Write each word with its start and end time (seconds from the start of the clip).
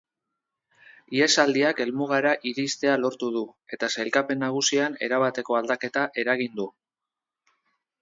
Ihesaldiak 1.17 1.81
helmugara 1.85 2.31
iristea 2.53 2.97
lortu 3.03 3.31
du, 3.37 3.45
eta 3.79 3.93
sailkapen 3.99 4.43
nagusian 4.47 4.99
erabateko 5.11 5.63
aldaketa 5.63 6.11
eragin 6.25 6.61
du. 6.61 6.71